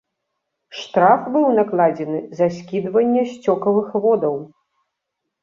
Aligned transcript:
Штраф 0.77 1.27
быў 1.35 1.45
накладзены 1.59 2.21
за 2.41 2.47
скідванне 2.57 3.23
сцёкавых 3.35 3.87
водаў. 4.09 4.35